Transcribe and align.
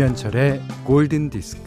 김현철의 0.00 0.62
골든 0.86 1.28
디스크. 1.28 1.60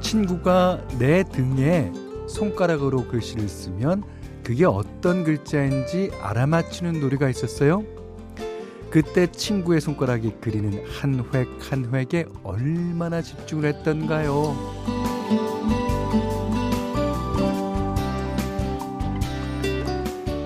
친구가 0.00 0.84
내 0.98 1.22
등에 1.22 1.92
손가락으로 2.28 3.06
글씨를 3.06 3.48
쓰면 3.48 4.02
그게 4.42 4.64
어떤 4.64 5.22
글자인지 5.22 6.10
알아맞히는 6.20 6.98
놀이가 6.98 7.28
있었어요. 7.28 7.84
그때 8.90 9.30
친구의 9.30 9.80
손가락이 9.80 10.32
그리는 10.40 10.84
한 11.00 11.24
획 11.32 11.46
한 11.70 11.94
획에 11.94 12.26
얼마나 12.42 13.22
집중을 13.22 13.66
했던가요? 13.66 15.01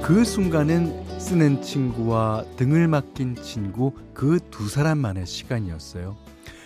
그 0.07 0.25
순간은 0.25 1.19
쓰는 1.19 1.61
친구와 1.63 2.45
등을 2.57 2.87
맡긴 2.87 3.35
친구 3.43 3.93
그 4.15 4.39
두 4.53 4.69
사람만의 4.69 5.27
시간이었어요. 5.27 6.17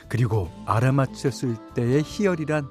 그리고 0.08 0.50
알아맞혔을 0.66 1.56
때의 1.74 2.02
희열이란 2.04 2.68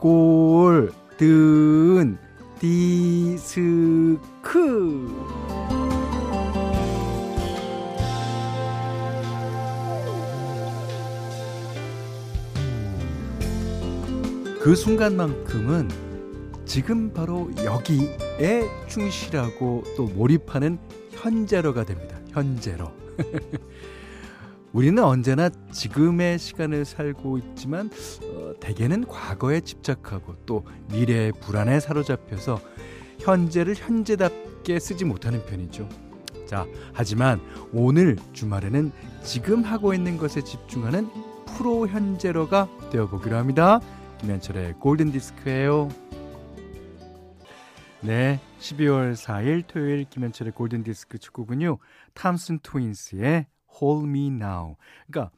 골, 0.00 0.90
든, 1.16 2.18
디스크. 2.58 4.18
그 14.60 14.74
순간만큼은 14.74 16.09
지금 16.70 17.12
바로 17.12 17.50
여기에 17.64 18.62
충실하고 18.86 19.82
또 19.96 20.04
몰입하는 20.04 20.78
현재로가 21.10 21.82
됩니다. 21.84 22.16
현재로. 22.28 22.92
우리는 24.72 25.02
언제나 25.02 25.50
지금의 25.72 26.38
시간을 26.38 26.84
살고 26.84 27.38
있지만 27.38 27.90
어, 28.22 28.52
대개는 28.60 29.08
과거에 29.08 29.62
집착하고 29.62 30.36
또 30.46 30.64
미래의 30.92 31.32
불안에 31.40 31.80
사로잡혀서 31.80 32.60
현재를 33.18 33.74
현재답게 33.74 34.78
쓰지 34.78 35.04
못하는 35.04 35.44
편이죠. 35.46 35.88
자, 36.46 36.68
하지만 36.92 37.40
오늘 37.72 38.16
주말에는 38.32 38.92
지금 39.24 39.64
하고 39.64 39.92
있는 39.92 40.18
것에 40.18 40.40
집중하는 40.42 41.08
프로 41.46 41.88
현재로가 41.88 42.68
되어 42.92 43.08
보기로 43.08 43.36
합니다. 43.36 43.80
김현철의 44.20 44.74
골든 44.74 45.10
디스크예요. 45.10 46.09
네, 48.02 48.40
12월 48.60 49.12
4일 49.12 49.66
토요일 49.66 50.04
김현철의 50.08 50.52
골든 50.52 50.84
디스크 50.84 51.18
축구군요. 51.18 51.76
탐슨 52.14 52.58
트윈스의 52.60 53.46
Hold 53.78 54.08
Me 54.08 54.28
Now. 54.28 54.76
그러니까 55.06 55.30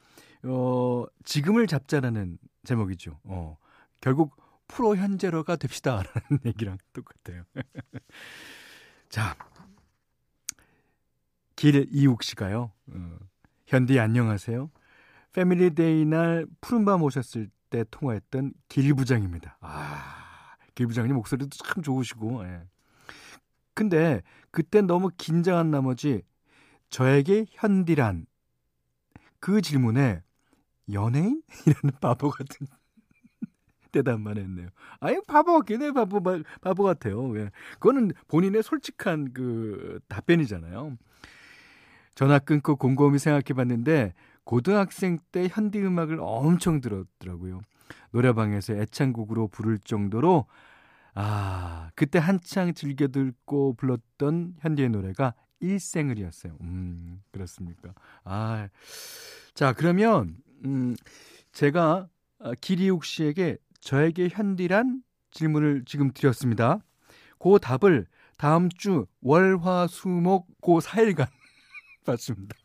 어, 0.44 1.04
지금을 1.24 1.66
잡자라는 1.66 2.38
제목이죠. 2.64 3.18
어, 3.24 3.56
결국 4.00 4.36
프로 4.68 4.96
현재로가 4.96 5.56
됩시다라는 5.56 6.06
얘기랑 6.46 6.78
똑같아요. 6.92 7.42
자, 9.08 9.36
길 11.56 11.88
이욱 11.90 12.22
씨가요. 12.22 12.70
어, 12.92 13.18
현디 13.66 13.98
안녕하세요. 13.98 14.70
패밀리데이 15.32 16.04
날 16.04 16.46
푸른밤 16.60 17.02
오셨을 17.02 17.50
때 17.70 17.84
통화했던 17.90 18.52
길 18.68 18.94
부장입니다. 18.94 19.58
아, 19.60 20.21
길 20.74 20.86
부장님 20.86 21.14
목소리도 21.16 21.50
참 21.50 21.82
좋으시고. 21.82 22.44
예. 22.44 22.62
근데 23.74 24.22
그때 24.50 24.82
너무 24.82 25.10
긴장한 25.16 25.70
나머지 25.70 26.22
저에게 26.90 27.46
현디란 27.50 28.26
그 29.40 29.60
질문에 29.60 30.22
연예인? 30.92 31.42
이라는 31.66 31.98
바보 32.00 32.30
같은 32.30 32.66
대답만 33.92 34.38
했네요. 34.38 34.68
아예 35.00 35.20
바보 35.26 35.62
해, 35.68 35.92
바보, 35.92 36.20
바보 36.60 36.82
같아요. 36.82 37.38
예. 37.38 37.50
그거는 37.74 38.12
본인의 38.28 38.62
솔직한 38.62 39.32
그 39.32 40.00
답변이잖아요. 40.08 40.96
전화 42.14 42.38
끊고 42.38 42.76
곰곰이 42.76 43.18
생각해 43.18 43.54
봤는데, 43.54 44.12
고등학생 44.44 45.18
때 45.30 45.48
현디 45.50 45.80
음악을 45.80 46.18
엄청 46.20 46.80
들었더라고요. 46.80 47.60
노래방에서 48.10 48.74
애창곡으로 48.74 49.48
부를 49.48 49.78
정도로, 49.78 50.46
아, 51.14 51.90
그때 51.94 52.18
한창 52.18 52.74
즐겨 52.74 53.08
듣고 53.08 53.74
불렀던 53.74 54.56
현디의 54.60 54.90
노래가 54.90 55.34
일생을이었어요. 55.60 56.56
음, 56.60 57.22
그렇습니까? 57.30 57.94
아, 58.24 58.68
자, 59.54 59.72
그러면, 59.72 60.36
음, 60.64 60.96
제가 61.52 62.08
기리욱 62.60 63.04
씨에게 63.04 63.58
저에게 63.80 64.28
현디란 64.28 65.02
질문을 65.30 65.84
지금 65.86 66.12
드렸습니다. 66.12 66.78
그 67.38 67.58
답을 67.60 68.06
다음 68.38 68.68
주 68.70 69.06
월화수목 69.20 70.60
고 70.60 70.80
4일간 70.80 71.26
받습니다. 72.04 72.56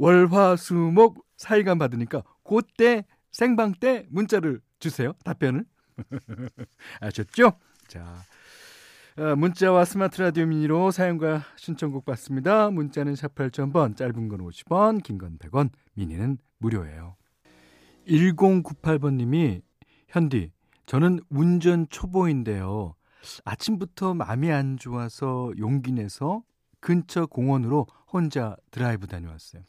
월화수목 0.00 1.26
4일간 1.36 1.78
받으니까 1.78 2.22
그때 2.42 3.04
생방 3.30 3.72
때 3.72 4.06
문자를 4.08 4.62
주세요. 4.78 5.12
답변을. 5.24 5.66
아셨죠? 7.00 7.52
자. 7.86 8.16
어, 9.18 9.36
문자와 9.36 9.84
스마트 9.84 10.22
라디오 10.22 10.46
미니로 10.46 10.90
사연과 10.90 11.42
신청곡 11.56 12.06
받습니다. 12.06 12.70
문자는 12.70 13.14
샵 13.14 13.34
8000번, 13.34 13.94
짧은 13.94 14.28
건 14.28 14.40
50원, 14.40 15.02
긴 15.02 15.18
건 15.18 15.36
100원, 15.36 15.68
미니는 15.92 16.38
무료예요. 16.58 17.16
1098번 18.08 19.16
님이 19.16 19.60
현디, 20.08 20.50
저는 20.86 21.20
운전 21.28 21.86
초보인데요. 21.90 22.94
아침부터 23.44 24.14
마음이 24.14 24.50
안 24.50 24.78
좋아서 24.78 25.52
용기 25.58 25.92
내서 25.92 26.42
근처 26.80 27.26
공원으로 27.26 27.86
혼자 28.10 28.56
드라이브 28.70 29.06
다녀왔어요. 29.06 29.62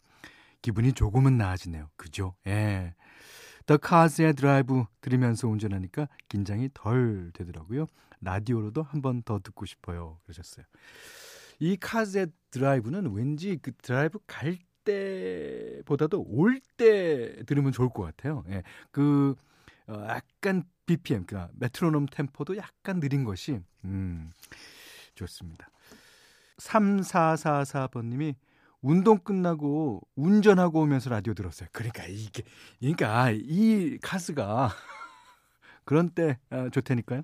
기분이 0.61 0.93
조금은 0.93 1.37
나아지네요. 1.37 1.89
그죠? 1.95 2.35
예. 2.47 2.93
더 3.65 3.77
카즈의 3.77 4.33
드라이브 4.33 4.85
들으면서 5.01 5.47
운전하니까 5.47 6.07
긴장이 6.29 6.69
덜 6.73 7.31
되더라고요. 7.33 7.85
라디오로도 8.21 8.83
한 8.83 9.01
번 9.01 9.21
더 9.23 9.39
듣고 9.39 9.65
싶어요. 9.65 10.19
그러셨어요. 10.23 10.65
이 11.59 11.77
카즈의 11.77 12.27
Drive는 12.51 13.13
왠지 13.13 13.57
그 13.61 13.71
드라이브 13.81 14.19
갈 14.27 14.57
때보다도 14.83 16.23
올 16.27 16.59
때 16.77 17.43
들으면 17.45 17.71
좋을 17.71 17.89
것 17.89 18.03
같아요. 18.03 18.43
예. 18.49 18.63
그, 18.91 19.35
어, 19.87 20.05
약간 20.09 20.63
BPM, 20.87 21.25
그러니까 21.25 21.51
메트로놈 21.55 22.07
템포도 22.07 22.57
약간 22.57 22.99
느린 22.99 23.23
것이, 23.23 23.59
음, 23.85 24.31
좋습니다. 25.15 25.69
3444번님이 26.57 28.35
운동 28.81 29.19
끝나고 29.19 30.01
운전하고 30.15 30.81
오면서 30.81 31.09
라디오 31.09 31.33
들었어요. 31.33 31.69
그러니까 31.71 32.05
이게, 32.05 32.43
그러니까 32.79 33.31
이 33.31 33.97
카스가 34.01 34.69
그런 35.85 36.09
때 36.09 36.39
아, 36.49 36.69
좋다니까요. 36.69 37.23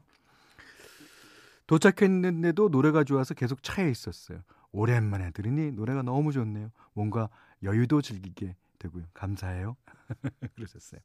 도착했는데도 1.65 2.69
노래가 2.69 3.03
좋아서 3.03 3.33
계속 3.33 3.61
차에 3.61 3.89
있었어요. 3.89 4.41
오랜만에 4.71 5.31
들으니 5.31 5.71
노래가 5.71 6.01
너무 6.01 6.31
좋네요. 6.31 6.71
뭔가 6.93 7.29
여유도 7.63 8.01
즐기게 8.01 8.55
되고요. 8.79 9.05
감사해요. 9.13 9.75
그러셨어요. 10.55 11.01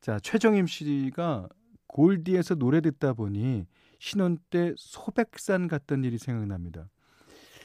자, 0.00 0.20
최정임 0.20 0.66
씨가 0.66 1.48
골디에서 1.86 2.56
노래 2.56 2.80
듣다 2.80 3.14
보니 3.14 3.66
신혼 3.98 4.38
때 4.50 4.74
소백산 4.76 5.66
갔던 5.66 6.04
일이 6.04 6.18
생각납니다. 6.18 6.88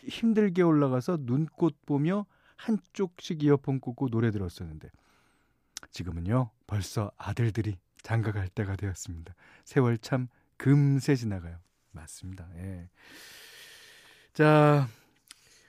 힘들게 0.03 0.61
올라가서 0.61 1.19
눈꽃 1.21 1.85
보며 1.85 2.25
한쪽씩 2.55 3.43
이어폰 3.43 3.79
꽂고 3.79 4.09
노래 4.09 4.31
들었었는데 4.31 4.89
지금은요 5.91 6.51
벌써 6.67 7.11
아들들이 7.17 7.77
장가 8.01 8.31
갈 8.31 8.47
때가 8.47 8.75
되었습니다. 8.75 9.33
세월 9.65 9.97
참 9.97 10.27
금세 10.57 11.15
지나가요. 11.15 11.57
맞습니다. 11.91 12.47
예. 12.55 12.89
자 14.33 14.87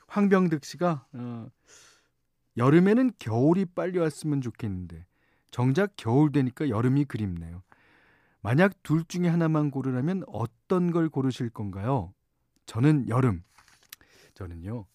황병득 0.08 0.64
씨가 0.64 1.06
어, 1.12 1.48
여름에는 2.56 3.12
겨울이 3.18 3.64
빨리 3.64 3.98
왔으면 3.98 4.40
좋겠는데 4.40 5.06
정작 5.50 5.94
겨울 5.96 6.32
되니까 6.32 6.68
여름이 6.68 7.04
그립네요. 7.06 7.62
만약 8.42 8.82
둘 8.82 9.04
중에 9.04 9.28
하나만 9.28 9.70
고르라면 9.70 10.24
어떤 10.26 10.90
걸 10.90 11.08
고르실 11.08 11.50
건가요? 11.50 12.12
저는 12.66 13.08
여름. 13.08 13.42
저는요, 14.40 14.86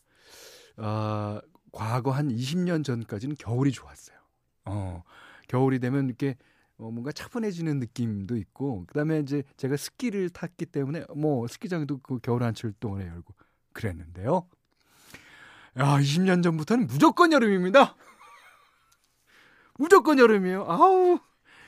어, 0.78 1.40
과거 1.72 2.10
한 2.10 2.30
20년 2.30 2.84
전까지는 2.84 3.36
겨울이 3.38 3.72
좋았어요. 3.72 4.18
어, 4.66 5.04
겨울이 5.48 5.80
되면 5.80 6.08
이렇게 6.08 6.36
어, 6.78 6.90
뭔가 6.90 7.12
차분해지는 7.12 7.80
느낌도 7.80 8.38
있고 8.38 8.86
그다음에 8.88 9.20
이제 9.20 9.44
제가 9.58 9.78
스키를 9.78 10.30
탔기 10.30 10.66
때문에 10.66 11.06
뭐 11.16 11.48
스키장도 11.48 12.00
그 12.00 12.20
겨울 12.24 12.42
한철 12.42 12.74
동안에 12.80 13.06
열고 13.06 13.36
그랬는데요. 13.74 14.48
야, 15.78 16.00
20년 16.00 16.42
전부터는 16.42 16.88
무조건 16.88 17.32
여름입니다. 17.32 17.96
무조건 19.78 20.18
여름이에요. 20.18 20.66
아우. 20.68 21.20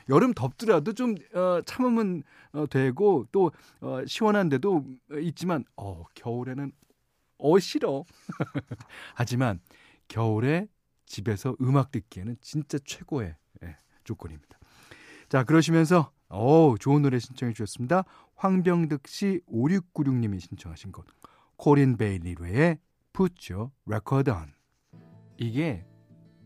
여름 0.08 0.32
덥더라도 0.32 0.94
좀 0.94 1.14
어, 1.34 1.60
참으면 1.66 2.22
어, 2.52 2.66
되고 2.66 3.26
또 3.30 3.52
어, 3.80 4.00
시원한데도 4.06 4.84
있지만 5.20 5.64
어, 5.76 6.04
겨울에는 6.14 6.72
어 7.38 7.58
싫어. 7.58 8.04
하지만 9.14 9.60
겨울에 10.08 10.68
집에서 11.06 11.56
음악 11.60 11.90
듣기에는 11.90 12.36
진짜 12.40 12.78
최고의 12.84 13.34
예, 13.62 13.76
조건입니다. 14.04 14.58
자, 15.28 15.44
그러시면서 15.44 16.12
어, 16.28 16.74
좋은 16.78 17.02
노래 17.02 17.18
신청해 17.18 17.54
주셨습니다. 17.54 18.04
황병득 18.36 19.06
씨 19.06 19.40
5696님이 19.48 20.40
신청하신 20.40 20.92
것. 20.92 21.04
코린 21.56 21.96
베일리로의 21.96 22.78
Put 23.12 23.52
Your 23.52 23.70
Record 23.86 24.30
On. 24.30 24.52
이게 25.38 25.84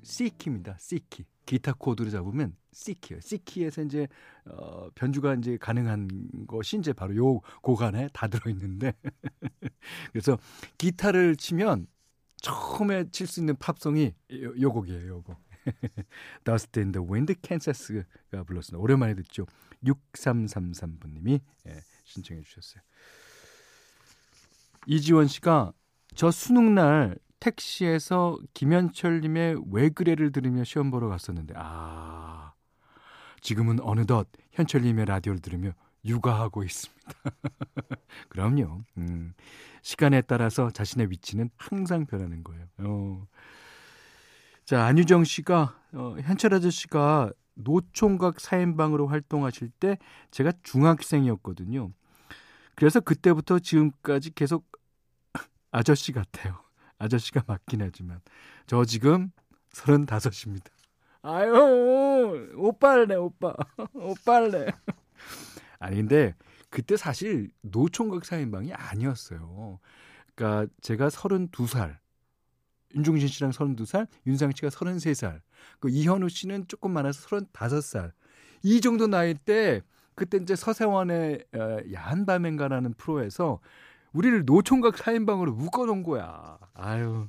C키입니다. 0.03 0.77
C키. 0.79 1.25
기타 1.53 1.75
코드를 1.75 2.11
잡으면 2.11 2.57
C키예요. 2.73 3.21
C키에서 3.21 3.83
이제 3.83 4.09
어, 4.47 4.89
변주가 4.95 5.35
이제 5.35 5.59
가능한 5.59 6.47
것이 6.47 6.79
이제 6.79 6.95
바로 6.95 7.15
요곡 7.15 7.83
안에 7.83 8.09
다 8.15 8.27
들어 8.27 8.51
있는데 8.51 8.95
그래서 10.13 10.39
기타를 10.79 11.37
치면 11.37 11.89
처음에 12.37 13.11
칠 13.11 13.27
수 13.27 13.41
있는 13.41 13.55
팝송이 13.57 14.15
요, 14.33 14.61
요 14.63 14.73
곡이에요. 14.73 15.09
요 15.09 15.23
곡. 15.23 15.37
Dust 16.45 16.81
in 16.81 16.93
the 16.93 17.07
Wind, 17.07 17.35
캔사스가 17.43 18.45
불렀습니다. 18.45 18.79
오랜만에 18.83 19.15
듣죠. 19.17 19.45
6333번님이 19.85 21.39
예, 21.67 21.81
신청해 22.05 22.41
주셨어요. 22.41 22.83
이지원 24.87 25.27
씨가 25.27 25.75
저 26.15 26.31
수능 26.31 26.75
날 26.75 27.19
택시에서 27.43 28.39
김현철님의 28.55 29.65
왜 29.73 29.89
그래를 29.89 30.31
들으며 30.31 30.63
시험 30.63 30.93
보러 30.93 31.09
갔었는데 31.09 31.55
아 31.57 32.53
지금은 33.41 33.81
어느덧 33.81 34.29
현철님의 34.53 35.07
라디오를 35.07 35.41
들으며 35.41 35.73
육아하고 36.05 36.63
있습니다. 36.63 37.03
그럼요. 38.29 38.83
음, 38.99 39.35
시간에 39.83 40.21
따라서 40.21 40.71
자신의 40.71 41.11
위치는 41.11 41.51
항상 41.57 42.07
변하는 42.07 42.45
거예요. 42.45 42.67
어. 42.79 43.27
자 44.65 44.85
안유정 44.85 45.25
씨가 45.25 45.77
어, 45.95 46.17
현철 46.23 46.55
아저씨가 46.55 47.33
노총각 47.55 48.39
사인방으로 48.39 49.09
활동하실 49.09 49.71
때 49.81 49.99
제가 50.31 50.53
중학생이었거든요. 50.63 51.91
그래서 52.77 53.01
그때부터 53.01 53.59
지금까지 53.59 54.31
계속 54.31 54.65
아저씨 55.73 56.13
같아요. 56.13 56.62
아저씨가 57.03 57.43
맞긴 57.47 57.83
하지만 57.83 58.21
저 58.67 58.85
지금 58.85 59.31
35입니다. 59.73 60.71
아유 61.23 62.53
오빠래 62.57 63.15
오빠 63.15 63.55
오빠래 63.95 64.67
아니 65.79 65.97
근데 65.97 66.35
그때 66.71 66.97
사실 66.97 67.51
노총각 67.63 68.25
사인방이 68.25 68.73
아니었어요. 68.73 69.79
그러니까 70.35 70.73
제가 70.81 71.09
32살 71.09 72.03
윤종신 72.95 73.29
씨랑 73.29 73.53
32살, 73.53 74.07
윤상 74.27 74.53
씨가 74.55 74.69
33살, 74.69 75.41
그 75.81 75.89
이현우 75.89 76.29
씨는 76.29 76.67
조금 76.69 76.93
많아서 76.93 77.27
35살. 77.27 78.13
이 78.65 78.83
정도 78.83 79.07
나이 79.07 79.33
때 79.33 79.81
그때 80.15 80.37
이제 80.37 80.55
서세원의 80.55 81.45
어, 81.55 81.79
야한 81.95 82.27
밤인가라는 82.27 82.95
프로에서 82.95 83.61
우리를 84.13 84.45
노총각 84.45 84.99
사인방으로 84.99 85.53
묶어놓은 85.53 86.03
거야. 86.03 86.59
아유. 86.75 87.29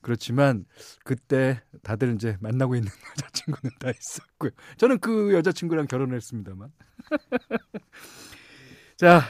그렇지만 0.00 0.66
그때 1.02 1.62
다들 1.82 2.14
이제 2.14 2.36
만나고 2.40 2.74
있는 2.76 2.90
여자친구는 3.16 3.76
다 3.80 3.90
있었고요. 3.90 4.50
저는 4.76 4.98
그 4.98 5.32
여자친구랑 5.32 5.86
결혼을 5.86 6.16
했습니다만. 6.16 6.70
자, 8.96 9.22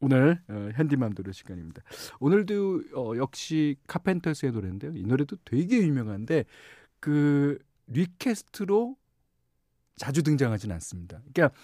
오늘 0.00 0.42
어, 0.48 0.70
현디맘 0.74 1.14
들을 1.14 1.32
시간입니다. 1.34 1.82
오늘도 2.18 2.82
어, 2.94 3.16
역시 3.16 3.76
카펜터스의 3.86 4.52
노래인데요. 4.52 4.92
이 4.94 5.02
노래도 5.02 5.36
되게 5.44 5.78
유명한데 5.78 6.44
그 7.00 7.58
리퀘스트로 7.88 8.96
자주 9.96 10.22
등장하진 10.22 10.72
않습니다. 10.72 11.20
그러니까 11.32 11.56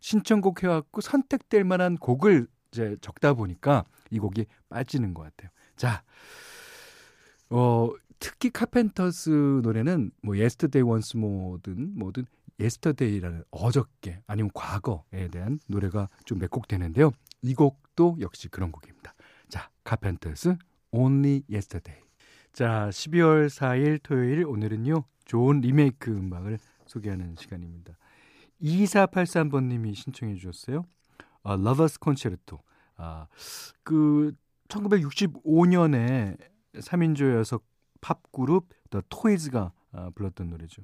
신청곡 0.00 0.62
해왔고 0.62 1.00
선택될 1.00 1.64
만한 1.64 1.96
곡을 1.96 2.46
이제 2.74 2.96
적다 3.00 3.34
보니까 3.34 3.84
이 4.10 4.18
곡이 4.18 4.46
빠지는 4.68 5.14
것 5.14 5.22
같아요. 5.22 5.50
자, 5.76 6.02
어, 7.48 7.90
특히 8.18 8.50
카펜터스 8.50 9.60
노래는 9.62 10.10
뭐 10.22 10.34
Yesterday 10.34 10.88
Once 10.88 11.16
More든 11.16 11.96
뭐든 11.96 12.26
Yesterday라는 12.58 13.44
어저께 13.52 14.22
아니면 14.26 14.50
과거에 14.54 15.28
대한 15.30 15.60
노래가 15.68 16.08
좀 16.24 16.38
몇곡 16.38 16.66
되는데요. 16.66 17.12
이 17.42 17.54
곡도 17.54 18.18
역시 18.20 18.48
그런 18.48 18.72
곡입니다. 18.72 19.14
자, 19.48 19.70
카펜터스 19.84 20.56
Only 20.90 21.44
Yesterday. 21.48 22.02
자, 22.52 22.88
12월 22.90 23.46
4일 23.46 24.00
토요일 24.02 24.44
오늘은요. 24.46 25.04
좋은 25.24 25.60
리메이크 25.60 26.10
음악을 26.10 26.58
소개하는 26.86 27.36
시간입니다. 27.38 27.96
2483번님이 28.62 29.94
신청해 29.94 30.34
주셨어요. 30.36 30.86
아, 31.44 31.56
Lover's 31.56 32.00
Concerto. 32.00 32.58
아, 32.96 33.26
그 33.82 34.32
1965년에 34.68 36.36
3인조 36.74 37.36
여성 37.36 37.64
팝 38.00 38.20
그룹 38.32 38.68
더 38.90 39.02
토이즈가 39.08 39.72
아, 39.92 40.10
불렀던 40.14 40.50
노래죠. 40.50 40.82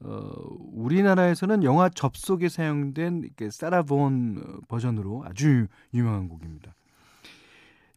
어, 0.00 0.30
우리나라에서는 0.74 1.64
영화 1.64 1.88
접속에 1.88 2.48
사용된 2.48 3.22
이렇게 3.24 3.50
사라 3.50 4.14
본 4.14 4.62
버전으로 4.68 5.24
아주 5.24 5.66
유명한 5.92 6.28
곡입니다. 6.28 6.74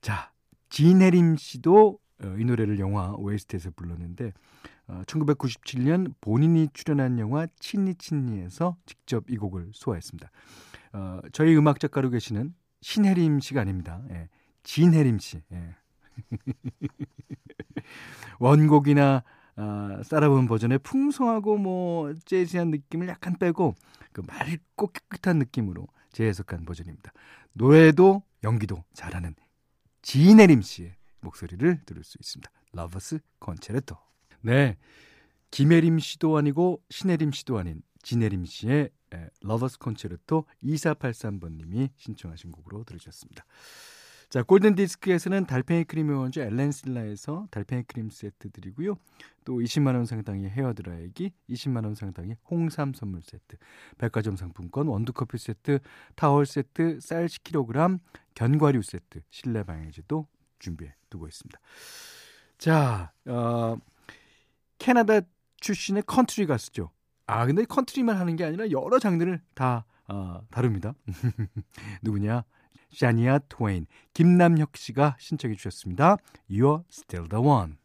자, 0.02 0.32
진혜림 0.70 1.38
씨도 1.38 2.00
어, 2.24 2.36
이 2.40 2.46
노래를 2.46 2.80
영화 2.80 3.14
OST에서 3.14 3.72
불렀는데 3.76 4.34
어, 4.88 5.02
1997년 5.06 6.14
본인이 6.22 6.68
출연한 6.74 7.20
영화 7.20 7.48
친니친니에서 7.60 8.78
직접 8.86 9.30
이 9.30 9.38
곡을 9.38 9.72
소화했습니다. 9.74 10.30
어, 10.94 11.20
저희 11.32 11.56
음악 11.56 11.80
작가로 11.80 12.10
계시는 12.10 12.54
신혜림 12.82 13.40
씨가 13.40 13.62
아닙니다. 13.62 14.02
예, 14.12 14.30
진혜림 14.64 15.20
씨. 15.20 15.42
예. 15.52 15.76
원곡이나 18.40 19.24
아, 19.56 20.02
따라본 20.10 20.48
버전의 20.48 20.80
풍성하고 20.80 21.58
뭐 21.58 22.14
재즈한 22.26 22.72
느낌을 22.72 23.08
약간 23.08 23.38
빼고 23.38 23.76
그 24.12 24.22
맑고 24.22 24.88
깨끗한 24.88 25.38
느낌으로 25.38 25.88
재해석한 26.12 26.66
버전입니다. 26.66 27.12
노래도 27.54 28.24
연기도 28.44 28.84
잘하는 28.94 29.36
진혜림 30.02 30.62
씨의 30.62 30.96
목소리를 31.22 31.82
들을 31.86 32.04
수 32.04 32.18
있습니다. 32.20 32.50
Lover's 32.74 33.20
Concerto. 33.40 33.98
네. 34.42 34.78
김혜림 35.52 36.00
씨도 36.00 36.38
아니고 36.38 36.82
신혜림 36.90 37.32
씨도 37.32 37.60
아닌 37.60 37.82
진혜림 38.02 38.46
씨의 38.46 38.90
Lover's 39.42 39.80
Concerto 39.80 40.46
2483번님이 40.64 41.90
신청하신 41.98 42.52
곡으로 42.52 42.84
들으셨습니다. 42.84 43.46
자, 44.32 44.44
골든 44.44 44.76
디스크에서는 44.76 45.46
달팽이 45.46 45.84
크림의 45.84 46.18
원조 46.18 46.40
엘렌실라에서 46.40 47.48
달팽이 47.52 47.84
크림 47.84 48.10
세트 48.10 48.52
드리고요. 48.52 48.96
또 49.44 49.60
20만 49.60 49.94
원 49.94 50.06
상당의 50.06 50.50
헤어 50.50 50.74
드라이기, 50.74 51.34
20만 51.50 51.84
원 51.84 51.96
상당의 51.96 52.38
홍삼 52.50 52.94
선물 52.94 53.24
세트, 53.24 53.58
백화점 53.98 54.38
상품권, 54.38 54.88
원두 54.88 55.12
커피 55.12 55.38
세트, 55.38 55.80
타월 56.16 56.46
세트, 56.46 57.02
쌀 57.02 57.26
10kg, 57.26 58.00
견과류 58.34 58.82
세트, 58.84 59.20
실내 59.30 59.64
방향제도 59.64 60.26
준비해 60.60 60.96
두고 61.10 61.28
있습니다. 61.28 61.60
자, 62.58 63.12
어, 63.26 63.76
캐나다 64.78 65.20
출신의 65.60 66.04
컨트리 66.06 66.46
가수죠. 66.46 66.90
아, 67.32 67.46
근데 67.46 67.64
컨트리만 67.64 68.18
하는 68.18 68.36
게 68.36 68.44
아니라 68.44 68.70
여러 68.72 69.00
장르를 69.00 69.40
다 69.54 69.86
어, 70.10 70.42
다룹니다. 70.52 70.94
누구냐? 72.04 72.44
샤니아 72.90 73.40
트웨인, 73.48 73.88
김남혁 74.14 74.76
씨가 74.76 75.16
신청해 75.18 75.56
주셨습니다. 75.56 76.18
You're 76.50 76.84
still 76.92 77.30
the 77.30 77.42
one. 77.42 77.76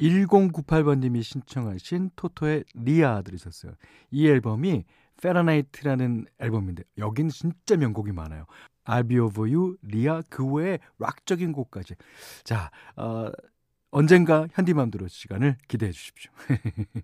1098번님이 0.00 1.22
신청하신 1.22 2.10
토토의 2.16 2.64
Lea 2.74 3.22
들으셨어요. 3.22 3.74
이 4.10 4.26
앨범이 4.26 4.84
Fahrenheit라는 5.22 6.26
앨범인데 6.40 6.82
여기는 6.98 7.30
진짜 7.30 7.76
명곡이 7.76 8.10
많아요. 8.10 8.46
I'll 8.86 9.08
be 9.08 9.20
over 9.20 9.48
you, 9.48 9.76
Lea 9.82 10.20
그 10.28 10.44
외에 10.44 10.80
락적인 10.98 11.52
곡까지. 11.52 11.94
자, 12.42 12.72
어, 12.96 13.30
언젠가 13.96 14.46
현디맘대로 14.52 15.08
시간을 15.08 15.56
기대해 15.68 15.90
주십시오. 15.90 16.30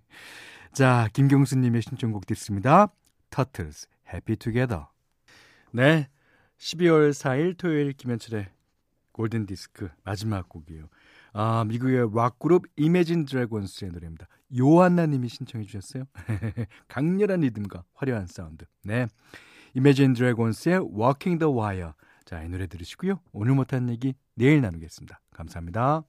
자, 0.73 1.09
김경수님의 1.13 1.81
신청곡 1.81 2.27
듣습니다. 2.27 2.93
터틀스, 3.31 3.87
Happy 4.13 4.35
Together. 4.35 4.91
네, 5.71 6.07
12월 6.59 7.09
4일 7.09 7.57
토요일 7.57 7.93
김현철의 7.93 8.47
골든 9.11 9.47
디스크 9.47 9.89
마지막 10.03 10.47
곡이에요. 10.47 10.87
아, 11.33 11.65
미국의 11.67 12.09
락 12.13 12.37
그룹 12.37 12.67
이매진 12.75 13.25
드래곤스의 13.25 13.89
노래입니다. 13.89 14.27
요한나 14.55 15.07
님이 15.07 15.29
신청해 15.29 15.65
주셨어요. 15.65 16.03
강렬한 16.89 17.39
리듬과 17.39 17.85
화려한 17.95 18.27
사운드. 18.27 18.65
네. 18.83 19.07
이매진 19.73 20.13
드래곤스의 20.13 20.81
Walking 20.95 21.39
the 21.39 21.51
Wire. 21.51 21.93
자, 22.23 22.43
이 22.43 22.49
노래 22.49 22.67
들으시고요. 22.67 23.19
오늘 23.31 23.55
못한 23.55 23.89
얘기 23.89 24.13
내일 24.35 24.61
나누겠습니다. 24.61 25.19
감사합니다. 25.31 26.03